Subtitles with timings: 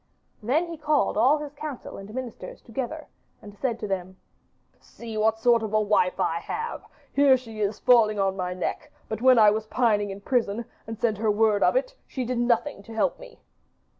[0.41, 3.05] Then he called all his council and ministers together
[3.39, 4.17] and said to them:
[4.79, 6.83] 'See what sort of a wife I have.
[7.13, 10.97] Here she is falling on my neck, but when I was pining in prison and
[10.97, 13.41] sent her word of it she did nothing to help me.